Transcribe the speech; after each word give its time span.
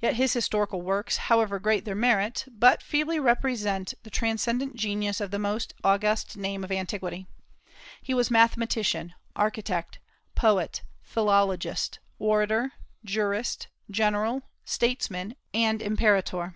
Yet 0.00 0.14
his 0.16 0.32
historical 0.32 0.80
works, 0.80 1.18
however 1.28 1.58
great 1.58 1.84
their 1.84 1.94
merit, 1.94 2.46
but 2.48 2.82
feebly 2.82 3.20
represent 3.20 3.92
the 4.04 4.08
transcendent 4.08 4.74
genius 4.74 5.20
of 5.20 5.30
the 5.32 5.38
most 5.38 5.74
august 5.84 6.34
name 6.34 6.64
of 6.64 6.72
antiquity. 6.72 7.26
He 8.00 8.14
was 8.14 8.30
mathematician, 8.30 9.12
architect, 9.36 9.98
poet, 10.34 10.80
philologist, 11.02 11.98
orator, 12.18 12.72
jurist, 13.04 13.68
general, 13.90 14.44
statesman, 14.64 15.36
and 15.52 15.82
imperator. 15.82 16.54